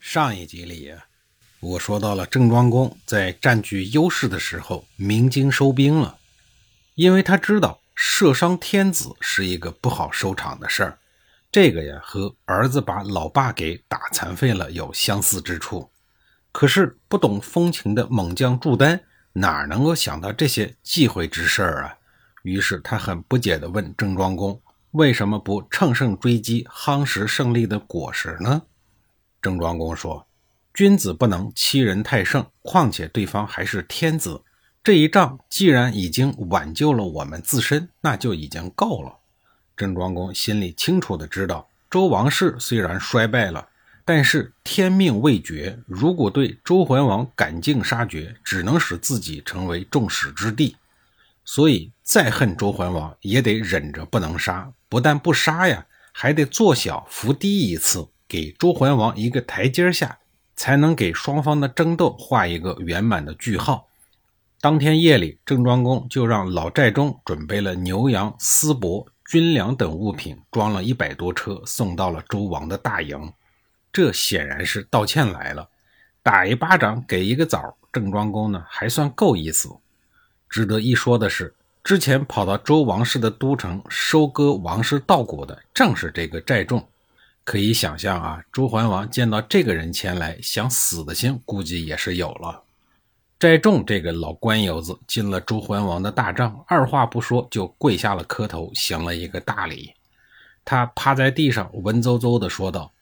[0.00, 0.94] 上一集里，
[1.60, 6.18] 我说到了郑庄公在占据优势的时候鸣金收兵了，
[6.94, 10.98] 因为他知道射伤天子是一个不好收场的事儿。
[11.50, 15.90] 这个呀，和儿子把老爸给打残废了有相似之处。
[16.52, 19.00] 可是不懂风情的猛将祝丹
[19.32, 21.94] 哪能够想到这些忌讳之事儿啊？
[22.44, 24.60] 于是他很不解地问郑庄公
[24.92, 28.62] ：“为什么不乘胜追击，夯实胜利的果实呢？”
[29.48, 30.26] 郑庄公说
[30.74, 34.42] ：“君子不能欺人太甚，况且对方还是天子。
[34.84, 39.10] 这一仗既然已经挽救了我们自身，那就已经够了。”
[39.74, 43.66] 郑庄公心里清楚的知道，周王室虽然衰败了，
[44.04, 45.78] 但是天命未绝。
[45.86, 50.76] 如果对周桓王赶尽杀绝，只能使自己成为众矢之的。
[51.42, 54.70] 所以，再恨周桓王，也得忍着不能杀。
[54.90, 58.06] 不但不杀呀，还得做小伏低一次。
[58.28, 60.18] 给周桓王一个台阶下，
[60.54, 63.88] 才能给双方的争斗画一个圆满的句号。
[64.60, 73.32] 当天夜里，郑庄公就让老寨中准备了牛羊、丝帛、军粮等物品，装了一百多车，送到了周王的大营。
[73.90, 75.66] 这显然是道歉来了，
[76.22, 77.76] 打一巴掌给一个枣。
[77.90, 79.70] 郑庄公呢，还算够意思。
[80.50, 86.86] 值得一说的是，之前跑到周王室的都城收割王室稻谷的，正是这个寨众。
[87.48, 92.62] 可以想象啊，周桓王见到这个人前来，想死的心估计也是有了。
[93.38, 99.94] 寨仲这个老官油子进了周桓王的大帐，二话不说就跪下了磕头，行了一个大礼。
[100.62, 102.92] 他趴在地上，文绉绉地说道：“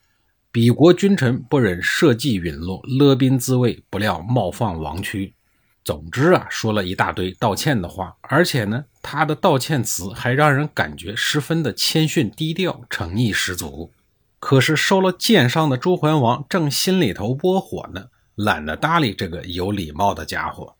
[0.55, 5.35] 鄙国君臣不忍社稷陨落，勒兵自卫，不料冒犯王躯。”
[5.83, 13.91] 总之啊，说了一大堆道歉的话，而且呢，他的道歉词还让人感觉十分的谦逊低调，诚意十足。
[14.39, 20.75] 可是受了箭伤的周桓王正心里头窝火呢，懒得搭理这个有礼貌的家伙。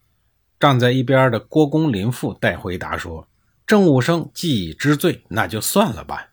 [0.61, 3.29] 站在一边的郭公林父代回答说
[3.67, 6.29] ：“郑武生既已知罪，那就算了吧。”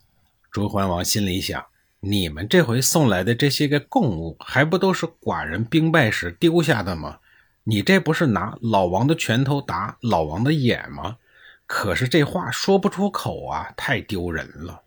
[0.52, 1.66] 周桓王心里想：
[2.02, 7.20] 你们这回送来的这些个贡物，还不都是寡人兵败时丢下的吗？
[7.64, 11.18] 你这不是拿老王的拳头打老王的眼吗？
[11.66, 14.82] 可是这话说不出口啊，太丢人了。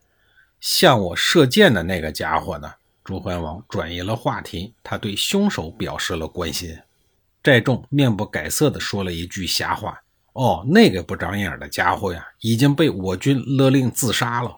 [0.60, 2.72] 向我射箭的那个家伙呢？
[3.04, 6.76] 朱桓王转移了话题，他对凶手表示了关心。
[7.40, 10.00] 寨众面不改色地说了一句瞎话
[10.34, 14.56] ：“哦，那个不长眼的家伙呀，已经被我军勒令自杀了。”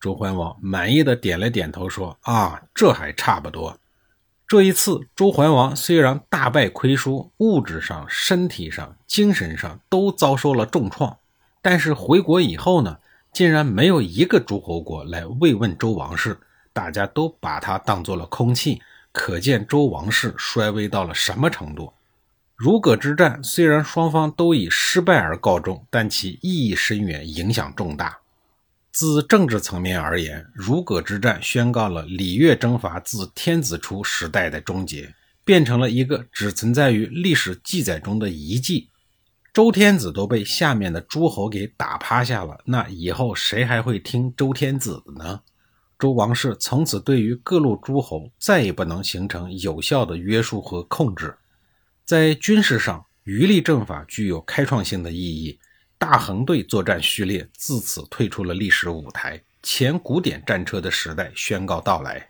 [0.00, 3.76] 周桓王满意的点了点头，说：“啊，这还差不多。
[4.46, 11.18] 这一次，周桓王虽然大败亏输，物质上、身体上、精神上都遭受了重创，
[11.60, 12.98] 但是回国以后呢？”
[13.32, 16.38] 竟然没有一个诸侯国来慰问周王室，
[16.72, 18.80] 大家都把他当做了空气，
[19.12, 21.92] 可见周王室衰微到了什么程度。
[22.56, 28.18] 如葛之战虽然双方都以失败而告终，但其意义深远，影响重大。
[28.92, 38.89] 自政治层面而言，如葛之战宣告了礼乐征伐自天子初时代的终结，变成了一个只存在于历史记载中的遗迹。
[39.52, 45.40] 周天子都被下面的诸侯给打趴下了，那以后谁还会听周天子的呢？
[45.98, 51.36] 周王室从此对于各路诸侯再也不能形成有效的约束和控制。
[52.04, 55.58] 在军事上，余力政法具有开创性的意义，
[55.98, 62.28] 大横队作战序列自此退出了历史舞台，前古典战车的时代宣告到来。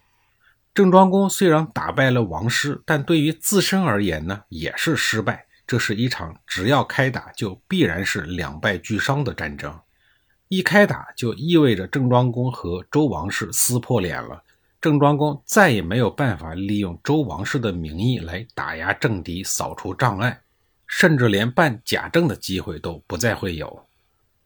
[0.73, 5.45] 郑庄公虽然打败了王师，但对于自身而言呢，也是失败。
[5.71, 9.73] 这是一场只要开打就必然是两败俱伤的战争，
[10.49, 14.43] 一开打就意味着郑庄公和周王室撕破脸了。
[14.81, 20.41] 郑庄公再也没有办法利用周王室的名义来打压政敌、扫除障碍，
[20.89, 23.87] 甚至连办假证的机会都不再会有。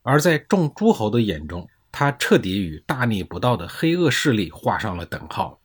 [0.02, 5.58] 而在众诸侯的眼中，他彻底与大逆不道的黑恶势力画上了等号。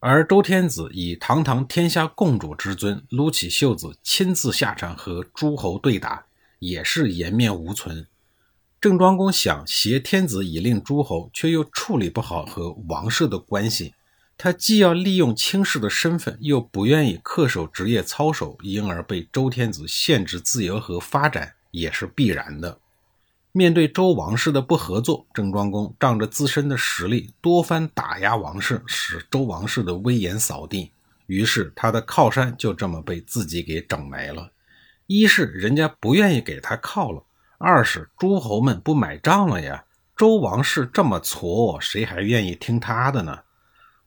[0.00, 6.24] 而周天子以堂堂天下共主之尊，撸起袖子亲自下场和诸侯对打，
[6.60, 8.06] 也是颜面无存。
[8.80, 13.92] 郑庄公想挟天子以令诸侯，却又处理不好和王室的关系，
[14.36, 22.78] 他既要利用卿士的身份，又不愿意恪守职业操守，因而被周天子限制自由和发展，也是必然的。
[23.52, 30.92] 面对周王室的不合作，郑庄公仗着自身的实力，多番打压王室，使周王室的威严扫地。
[31.26, 34.50] 于是他的靠山就这么被自己给整没了。
[35.06, 37.22] 一是人家不愿意给他靠了，
[37.58, 39.84] 二是诸侯们不买账了呀。
[40.16, 43.40] 周王室这么矬，谁还愿意听他的呢？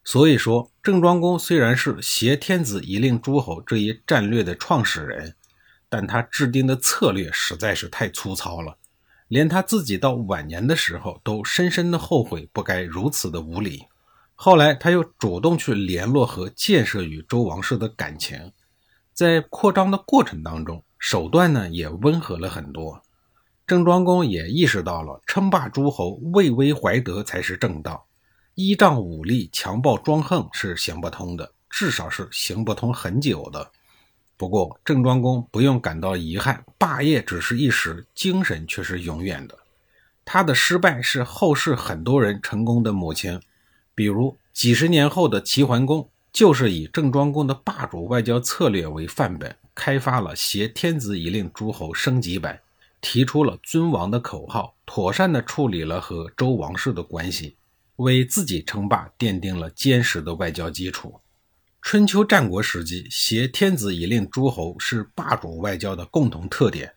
[0.03, 5.35] 所以说，郑庄公虽然是挟天子以令诸侯这一战略的创始人，
[5.89, 8.77] 但他制定的策略实在是太粗糙了。
[9.31, 13.85] 连他自己到晚年的时候都深深的后悔，不该如此的无礼。
[14.35, 18.51] 后来他又主动去联络和建设与周王室的感情，
[19.13, 23.01] 在扩张的过程当中，手段呢也温和了很多。
[23.65, 28.05] 郑庄公也意识到了称霸诸侯、畏威怀德才是正道，
[28.55, 33.71] 依仗武力强暴专横是行不通的，至少是行不通很久的。
[34.41, 39.55] 不过，郑庄公不用感到遗憾，霸业只是一时，精神却是永远的。
[40.25, 43.39] 他的失败是后世很多人成功的母亲，
[43.93, 52.59] 比如几十年后的齐桓公，就是以郑庄公的霸主外交策略为范本，开发了挟天子以令诸侯升级版，
[52.99, 57.55] 提出了尊王的口号，妥善地处理了和周王室的关系，
[57.97, 61.19] 为自己称霸奠定了坚实的外交基础。
[61.81, 66.93] 春秋战国时期，挟天子以令诸侯是霸主外交的共同特点，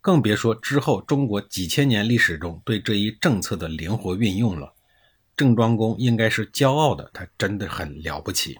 [0.00, 4.74] 更别说之后中国几千年历史中对这一政策的灵活运用了。
[5.36, 8.56] 郑庄公应该是骄傲的，他真的很了不起。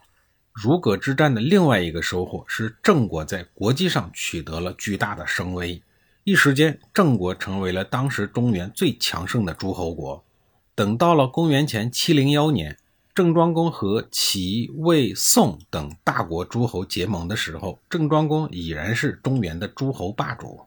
[0.50, 5.80] 如葛之战的另外一个收获是郑国在国际上取得了巨大的声威，
[6.24, 10.24] 一时间郑国成为了当时中原最强盛的诸侯国。
[10.74, 12.76] 等到了公元前七零幺年。
[13.16, 20.60] 郑庄公和齐、魏、宋等大国诸侯结盟的时候，郑庄公已然是中原的诸侯霸主。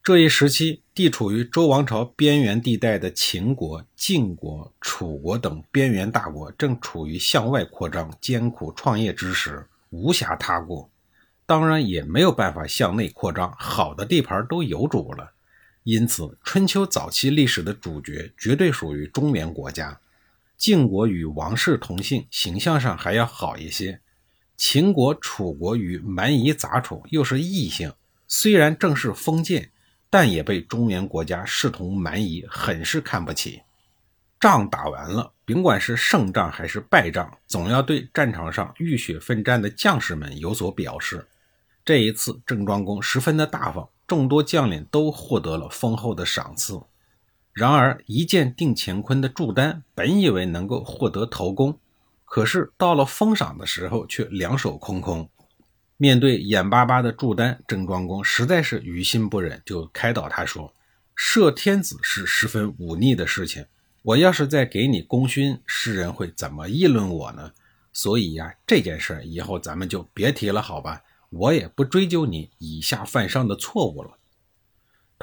[0.00, 10.88] 这一时期，地处于周王朝边缘地带的秦国、晋国、楚国等边缘大国正处于向外扩张、艰苦创业之时，无暇他顾，
[11.44, 15.32] 当然也没有办法向内扩张，好的地盘都有主了。
[15.82, 19.98] 因此，春秋早期历史的主角绝对属于中原国家。
[20.62, 24.00] 晋国与王室同姓，形象上还要好一些。
[24.56, 27.92] 秦国、楚国与蛮夷杂处又是异姓，
[28.28, 29.72] 虽然正是封建，
[30.08, 33.62] 但也被中原国家视同蛮夷，很是看不起。
[34.38, 41.26] 仗打完了，甭管是胜仗还是败仗，总要对战场上浴血奋战的将士们有所表示。
[41.84, 46.80] 这一次，郑庄公十分的大方，众多将领都获得了丰厚的赏赐。
[47.52, 51.78] 然而，一剑定乾坤的祝丹本以为能够获得头功，
[52.24, 55.28] 可是到了封赏的时候，却两手空空。
[55.98, 60.74] 面对眼巴巴的祝丹，郑庄公实在是于心不忍，就开导他说
[61.14, 63.66] ：“摄天子是十分忤逆的事情，
[64.00, 67.52] 我要是再给你功勋，世人会怎么议论我呢？
[67.92, 71.02] 所以呀，这件事以后咱们就别提了，好吧？
[71.28, 74.16] 我也不追究你以下犯上的错误了。”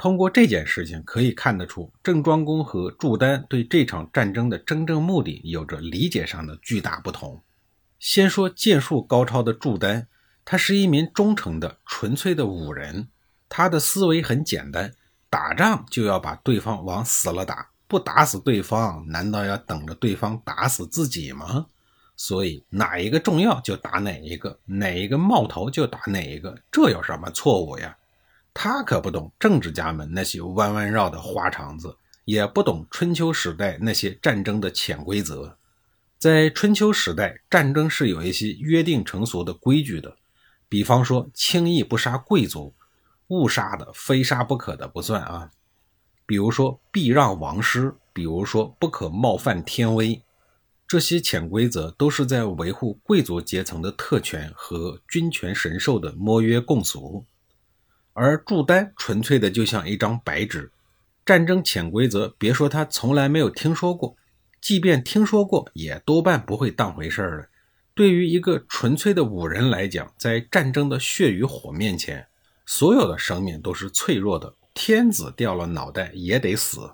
[0.00, 7.38] 通过这件事情可以看得出，郑庄公和祝丹对这场战争的真正目的有着理解上的巨大不同。
[7.98, 10.06] 先说剑术高超的祝丹，
[10.42, 13.08] 他是一名忠诚的、纯粹的武人。
[13.46, 14.90] 他的思维很简单，
[15.28, 21.66] 打仗就要把对方往死了打，不打死对方，难道要等着对方打死自己吗？
[22.16, 27.94] 所以哪一个重要就打哪一个，哪一个冒头就打哪一个，这有什么错误呀？
[28.52, 35.56] 他可不懂政治家们那些弯弯绕的花肠子，也不懂春秋时代那些战争的潜规则。
[36.18, 40.16] 在春秋时代，战争是有一些约定成俗的规矩的，
[40.68, 42.74] 比方说轻易不杀贵族，
[43.28, 45.50] 误杀的非杀不可的不算啊。
[46.26, 50.22] 比如说避让王师，比如说不可冒犯天威，
[50.86, 57.24] 这些潜规则都是在维护贵族阶层的特权和君权神授的摸约共俗。
[58.12, 60.70] 而祝丹纯粹的就像一张白纸，
[61.24, 64.16] 战争潜规则，别说他从来没有听说过，
[64.60, 67.48] 即便听说过，也多半不会当回事儿的。
[67.94, 72.26] 对于一个纯粹的武人来讲，在战争的血与火面前，
[72.66, 76.90] 所有的生命都是脆弱的，天子掉了脑袋也得死，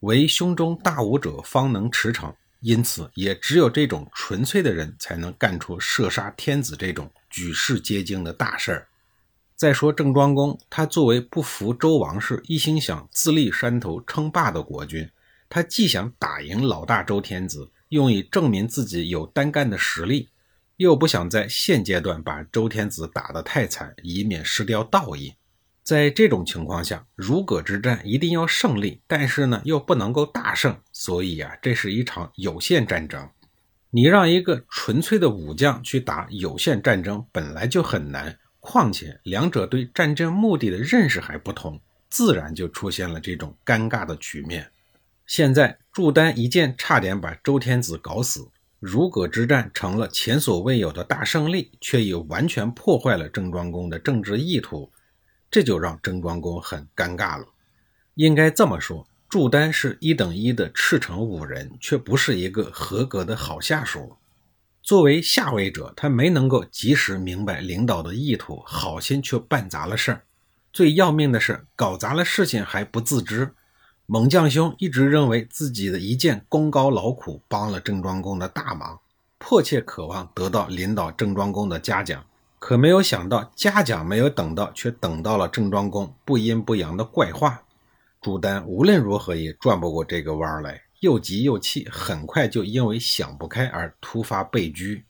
[0.00, 2.34] 唯胸中大武者方能驰骋。
[2.60, 8.88] 因此，也只有这种纯粹的人才能干出射杀天子这种举世皆惊的大事儿。
[9.62, 15.08] 再说郑庄公，他作为不服周王室、一心想自立山头称霸的国君，
[15.48, 20.30] 他既想打赢老大周天子，用以证明自己有单干的实力，
[20.78, 25.32] 又不想在现阶段把周天子打得太惨，以免失掉道义。
[25.84, 33.30] 在这种情况下，如葛之战一定要胜利，但是呢又不能够大胜，所以啊，这是一场有限战争。
[33.90, 44.70] 你让一个纯粹的武将去打有限战争，本来就很难，况且两者对战争目的的认识还不同，自然就出现了这种尴尬的局面。
[45.26, 54.92] 现在祝丹一剑差点把周天子搞死，如葛之战成了前所未有的大胜利，却也完全破坏了郑庄公的政治意图。
[55.50, 57.46] 这就让郑庄公很尴尬了。
[58.14, 64.16] 应该这么说，祝丹是一等一的赤诚武人，却不是一个合格的好下属。
[64.82, 70.24] 作为下位者，他没能够及时明白领导的意图，好心却办砸了事儿。
[70.72, 73.54] 最要命的是，搞砸了事情还不自知。
[74.06, 78.98] 猛将兄一直认为自己的一件功高劳苦，帮了郑庄公的大忙，
[79.38, 82.24] 迫切渴望得到领导郑庄公的嘉奖。
[82.58, 87.62] 可没有想到，嘉奖没有等到，却等到了郑庄公不阴不阳的怪话。
[88.20, 95.04] 朱丹无论如何也转不过这个弯来，又急又气，很快就因为想不开而突发被拘。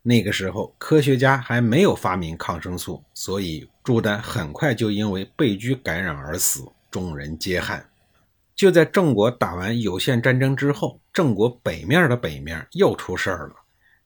[0.00, 7.84] 那个时候，科学家还没有发明抗生素，所以朱丹很快就因为被拘感染而死，众人皆憾。
[8.54, 13.56] 就在郑国打完有限战争之后，郑国北面的北面又出事儿了，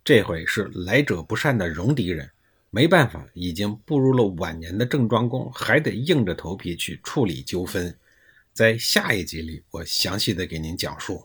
[0.03, 2.31] 这回是来者不善的戎狄人。
[2.71, 7.95] 没办法，已经步入了晚年的郑庄公还得硬着头皮去处理纠纷。
[8.59, 11.25] 在下一集里，我详细的给您讲述。